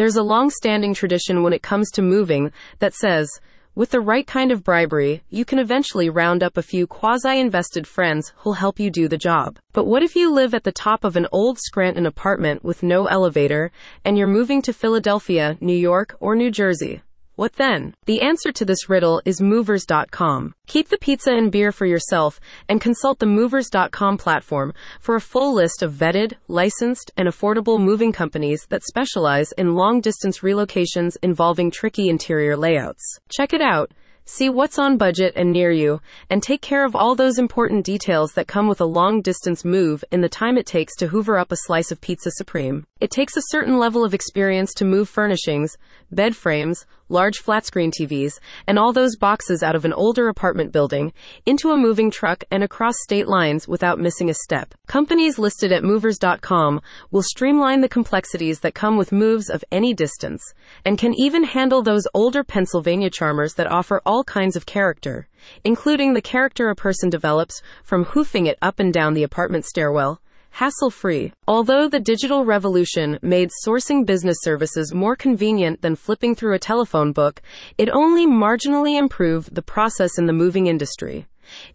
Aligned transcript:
There's 0.00 0.16
a 0.16 0.22
long 0.22 0.48
standing 0.48 0.94
tradition 0.94 1.42
when 1.42 1.52
it 1.52 1.62
comes 1.62 1.90
to 1.90 2.00
moving 2.00 2.52
that 2.78 2.94
says, 2.94 3.28
with 3.74 3.90
the 3.90 4.00
right 4.00 4.26
kind 4.26 4.50
of 4.50 4.64
bribery, 4.64 5.22
you 5.28 5.44
can 5.44 5.58
eventually 5.58 6.08
round 6.08 6.42
up 6.42 6.56
a 6.56 6.62
few 6.62 6.86
quasi 6.86 7.38
invested 7.38 7.86
friends 7.86 8.32
who'll 8.38 8.54
help 8.54 8.80
you 8.80 8.90
do 8.90 9.08
the 9.08 9.18
job. 9.18 9.58
But 9.74 9.84
what 9.84 10.02
if 10.02 10.16
you 10.16 10.32
live 10.32 10.54
at 10.54 10.64
the 10.64 10.72
top 10.72 11.04
of 11.04 11.16
an 11.16 11.26
old 11.32 11.58
Scranton 11.58 12.06
apartment 12.06 12.64
with 12.64 12.82
no 12.82 13.08
elevator 13.08 13.72
and 14.02 14.16
you're 14.16 14.26
moving 14.26 14.62
to 14.62 14.72
Philadelphia, 14.72 15.58
New 15.60 15.76
York, 15.76 16.16
or 16.18 16.34
New 16.34 16.50
Jersey? 16.50 17.02
What 17.40 17.54
then? 17.54 17.94
The 18.04 18.20
answer 18.20 18.52
to 18.52 18.66
this 18.66 18.90
riddle 18.90 19.22
is 19.24 19.40
movers.com. 19.40 20.54
Keep 20.66 20.90
the 20.90 20.98
pizza 20.98 21.32
and 21.32 21.50
beer 21.50 21.72
for 21.72 21.86
yourself 21.86 22.38
and 22.68 22.82
consult 22.82 23.18
the 23.18 23.24
movers.com 23.24 24.18
platform 24.18 24.74
for 25.00 25.16
a 25.16 25.22
full 25.22 25.54
list 25.54 25.82
of 25.82 25.94
vetted, 25.94 26.34
licensed, 26.48 27.10
and 27.16 27.26
affordable 27.26 27.80
moving 27.80 28.12
companies 28.12 28.66
that 28.68 28.84
specialize 28.84 29.52
in 29.52 29.74
long 29.74 30.02
distance 30.02 30.40
relocations 30.40 31.16
involving 31.22 31.70
tricky 31.70 32.10
interior 32.10 32.58
layouts. 32.58 33.18
Check 33.30 33.54
it 33.54 33.62
out. 33.62 33.90
See 34.26 34.48
what's 34.48 34.78
on 34.78 34.96
budget 34.96 35.32
and 35.34 35.50
near 35.50 35.72
you, 35.72 36.00
and 36.28 36.42
take 36.42 36.60
care 36.60 36.84
of 36.84 36.94
all 36.94 37.14
those 37.14 37.38
important 37.38 37.84
details 37.84 38.34
that 38.34 38.46
come 38.46 38.68
with 38.68 38.80
a 38.80 38.84
long 38.84 39.22
distance 39.22 39.64
move 39.64 40.04
in 40.12 40.20
the 40.20 40.28
time 40.28 40.56
it 40.56 40.66
takes 40.66 40.94
to 40.96 41.08
hoover 41.08 41.36
up 41.36 41.50
a 41.50 41.56
slice 41.56 41.90
of 41.90 42.00
pizza 42.00 42.30
supreme. 42.32 42.86
It 43.00 43.10
takes 43.10 43.36
a 43.36 43.42
certain 43.48 43.78
level 43.78 44.04
of 44.04 44.14
experience 44.14 44.72
to 44.74 44.84
move 44.84 45.08
furnishings, 45.08 45.76
bed 46.12 46.36
frames, 46.36 46.86
large 47.10 47.38
flat 47.38 47.66
screen 47.66 47.90
TVs, 47.90 48.38
and 48.66 48.78
all 48.78 48.92
those 48.92 49.16
boxes 49.16 49.62
out 49.62 49.74
of 49.74 49.84
an 49.84 49.92
older 49.92 50.28
apartment 50.28 50.72
building 50.72 51.12
into 51.44 51.70
a 51.70 51.76
moving 51.76 52.10
truck 52.10 52.44
and 52.50 52.62
across 52.62 52.94
state 53.02 53.26
lines 53.26 53.66
without 53.66 53.98
missing 53.98 54.30
a 54.30 54.34
step. 54.34 54.74
Companies 54.86 55.38
listed 55.38 55.72
at 55.72 55.84
movers.com 55.84 56.80
will 57.10 57.22
streamline 57.22 57.80
the 57.80 57.88
complexities 57.88 58.60
that 58.60 58.74
come 58.74 58.96
with 58.96 59.12
moves 59.12 59.50
of 59.50 59.64
any 59.70 59.92
distance 59.92 60.42
and 60.84 60.98
can 60.98 61.14
even 61.18 61.44
handle 61.44 61.82
those 61.82 62.06
older 62.14 62.44
Pennsylvania 62.44 63.10
charmers 63.10 63.54
that 63.54 63.70
offer 63.70 64.00
all 64.06 64.24
kinds 64.24 64.56
of 64.56 64.66
character, 64.66 65.28
including 65.64 66.14
the 66.14 66.22
character 66.22 66.68
a 66.68 66.76
person 66.76 67.10
develops 67.10 67.60
from 67.82 68.04
hoofing 68.04 68.46
it 68.46 68.58
up 68.62 68.78
and 68.78 68.92
down 68.92 69.14
the 69.14 69.22
apartment 69.22 69.64
stairwell 69.64 70.20
hassle 70.50 70.90
free. 70.90 71.32
Although 71.48 71.88
the 71.88 72.00
digital 72.00 72.44
revolution 72.44 73.18
made 73.22 73.50
sourcing 73.64 74.04
business 74.04 74.36
services 74.42 74.92
more 74.92 75.16
convenient 75.16 75.82
than 75.82 75.96
flipping 75.96 76.34
through 76.34 76.54
a 76.54 76.58
telephone 76.58 77.12
book, 77.12 77.40
it 77.78 77.88
only 77.88 78.26
marginally 78.26 78.98
improved 78.98 79.54
the 79.54 79.62
process 79.62 80.18
in 80.18 80.26
the 80.26 80.32
moving 80.32 80.66
industry. 80.66 81.26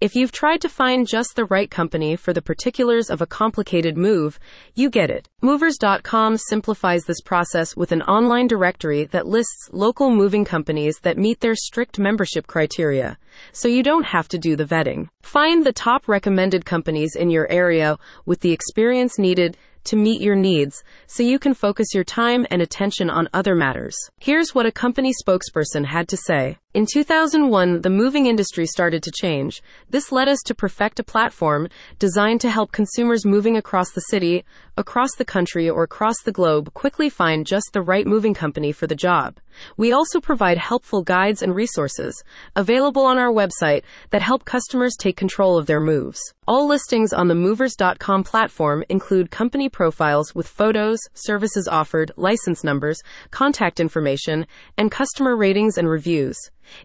If 0.00 0.14
you've 0.14 0.32
tried 0.32 0.60
to 0.62 0.68
find 0.68 1.06
just 1.06 1.36
the 1.36 1.44
right 1.44 1.70
company 1.70 2.16
for 2.16 2.32
the 2.32 2.42
particulars 2.42 3.10
of 3.10 3.20
a 3.20 3.26
complicated 3.26 3.96
move, 3.96 4.38
you 4.74 4.90
get 4.90 5.10
it. 5.10 5.28
Movers.com 5.42 6.38
simplifies 6.38 7.04
this 7.04 7.20
process 7.20 7.76
with 7.76 7.92
an 7.92 8.02
online 8.02 8.46
directory 8.46 9.04
that 9.06 9.26
lists 9.26 9.68
local 9.72 10.10
moving 10.10 10.44
companies 10.44 10.98
that 11.02 11.18
meet 11.18 11.40
their 11.40 11.54
strict 11.54 11.98
membership 11.98 12.46
criteria, 12.46 13.18
so 13.52 13.68
you 13.68 13.82
don't 13.82 14.06
have 14.06 14.28
to 14.28 14.38
do 14.38 14.56
the 14.56 14.64
vetting. 14.64 15.08
Find 15.22 15.64
the 15.64 15.72
top 15.72 16.08
recommended 16.08 16.64
companies 16.64 17.16
in 17.16 17.30
your 17.30 17.50
area 17.50 17.98
with 18.26 18.40
the 18.40 18.52
experience 18.52 19.18
needed 19.18 19.56
to 19.84 19.96
meet 19.96 20.20
your 20.20 20.36
needs 20.36 20.82
so 21.06 21.22
you 21.22 21.38
can 21.38 21.54
focus 21.54 21.94
your 21.94 22.04
time 22.04 22.46
and 22.50 22.60
attention 22.62 23.10
on 23.10 23.28
other 23.32 23.54
matters. 23.54 23.96
Here's 24.20 24.54
what 24.54 24.66
a 24.66 24.72
company 24.72 25.12
spokesperson 25.12 25.84
had 25.86 26.08
to 26.08 26.16
say. 26.16 26.58
In 26.74 26.86
2001, 26.92 27.82
the 27.82 27.88
moving 27.90 28.26
industry 28.26 28.66
started 28.66 29.00
to 29.04 29.12
change. 29.12 29.62
This 29.90 30.10
led 30.10 30.28
us 30.28 30.40
to 30.46 30.56
perfect 30.56 30.98
a 30.98 31.04
platform 31.04 31.68
designed 32.00 32.40
to 32.40 32.50
help 32.50 32.72
consumers 32.72 33.24
moving 33.24 33.56
across 33.56 33.92
the 33.92 34.00
city, 34.00 34.44
across 34.76 35.14
the 35.16 35.24
country, 35.24 35.70
or 35.70 35.84
across 35.84 36.20
the 36.24 36.32
globe 36.32 36.74
quickly 36.74 37.08
find 37.08 37.46
just 37.46 37.70
the 37.72 37.80
right 37.80 38.08
moving 38.08 38.34
company 38.34 38.72
for 38.72 38.88
the 38.88 38.96
job. 38.96 39.38
We 39.76 39.92
also 39.92 40.20
provide 40.20 40.58
helpful 40.58 41.04
guides 41.04 41.42
and 41.42 41.54
resources 41.54 42.24
available 42.56 43.04
on 43.04 43.18
our 43.18 43.32
website 43.32 43.84
that 44.10 44.22
help 44.22 44.44
customers 44.44 44.96
take 44.98 45.16
control 45.16 45.56
of 45.56 45.66
their 45.66 45.80
moves. 45.80 46.20
All 46.46 46.68
listings 46.68 47.14
on 47.14 47.28
the 47.28 47.34
movers.com 47.34 48.22
platform 48.22 48.84
include 48.90 49.30
company 49.30 49.70
profiles 49.70 50.34
with 50.34 50.46
photos, 50.46 50.98
services 51.14 51.66
offered, 51.66 52.12
license 52.16 52.62
numbers, 52.62 53.00
contact 53.30 53.80
information, 53.80 54.46
and 54.76 54.90
customer 54.90 55.36
ratings 55.36 55.78
and 55.78 55.88
reviews. 55.88 56.36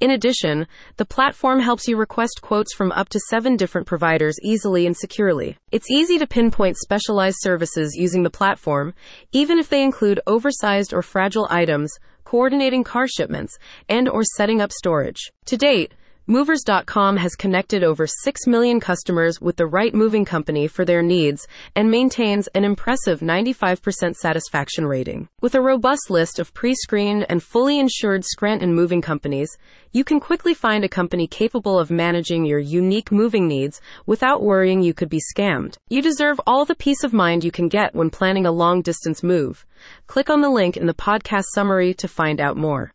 In 0.00 0.10
addition, 0.10 0.66
the 0.96 1.04
platform 1.04 1.60
helps 1.60 1.86
you 1.86 1.96
request 1.96 2.40
quotes 2.42 2.74
from 2.74 2.90
up 2.92 3.08
to 3.10 3.20
seven 3.30 3.56
different 3.56 3.86
providers 3.86 4.34
easily 4.42 4.86
and 4.86 4.96
securely. 4.96 5.56
It's 5.70 5.90
easy 5.90 6.18
to 6.18 6.26
pinpoint 6.26 6.76
specialized 6.76 7.38
services 7.40 7.94
using 7.94 8.24
the 8.24 8.30
platform, 8.30 8.92
even 9.30 9.60
if 9.60 9.68
they 9.68 9.84
include 9.84 10.18
oversized 10.26 10.92
or 10.92 11.02
fragile 11.02 11.46
items, 11.48 11.92
coordinating 12.24 12.82
car 12.82 13.06
shipments, 13.06 13.56
and 13.88 14.08
or 14.08 14.22
setting 14.36 14.60
up 14.60 14.72
storage. 14.72 15.30
To 15.46 15.56
date, 15.56 15.94
Movers.com 16.26 17.18
has 17.18 17.34
connected 17.34 17.84
over 17.84 18.06
6 18.06 18.46
million 18.46 18.80
customers 18.80 19.42
with 19.42 19.56
the 19.56 19.66
right 19.66 19.92
moving 19.92 20.24
company 20.24 20.66
for 20.66 20.82
their 20.82 21.02
needs 21.02 21.46
and 21.76 21.90
maintains 21.90 22.46
an 22.54 22.64
impressive 22.64 23.20
95% 23.20 24.14
satisfaction 24.14 24.86
rating. 24.86 25.28
With 25.42 25.54
a 25.54 25.60
robust 25.60 26.08
list 26.08 26.38
of 26.38 26.54
pre 26.54 26.74
screened 26.76 27.26
and 27.28 27.42
fully 27.42 27.78
insured 27.78 28.24
Scranton 28.24 28.74
moving 28.74 29.02
companies, 29.02 29.54
you 29.92 30.02
can 30.02 30.18
quickly 30.18 30.54
find 30.54 30.82
a 30.82 30.88
company 30.88 31.26
capable 31.26 31.78
of 31.78 31.90
managing 31.90 32.46
your 32.46 32.58
unique 32.58 33.12
moving 33.12 33.46
needs 33.46 33.82
without 34.06 34.42
worrying 34.42 34.80
you 34.80 34.94
could 34.94 35.10
be 35.10 35.20
scammed. 35.36 35.76
You 35.90 36.00
deserve 36.00 36.40
all 36.46 36.64
the 36.64 36.74
peace 36.74 37.04
of 37.04 37.12
mind 37.12 37.44
you 37.44 37.50
can 37.50 37.68
get 37.68 37.94
when 37.94 38.08
planning 38.08 38.46
a 38.46 38.50
long 38.50 38.80
distance 38.80 39.22
move. 39.22 39.66
Click 40.06 40.30
on 40.30 40.40
the 40.40 40.48
link 40.48 40.78
in 40.78 40.86
the 40.86 40.94
podcast 40.94 41.44
summary 41.52 41.92
to 41.94 42.08
find 42.08 42.40
out 42.40 42.56
more. 42.56 42.92